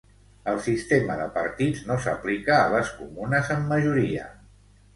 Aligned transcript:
El 0.53 0.61
sistema 0.67 1.17
de 1.19 1.27
partits 1.35 1.83
no 1.91 1.99
s'aplica 2.07 2.57
a 2.63 2.65
les 2.77 2.91
comunes 3.03 3.55
amb 3.59 3.73
majoria. 3.77 4.29